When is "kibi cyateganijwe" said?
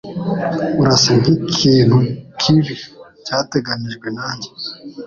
2.41-4.07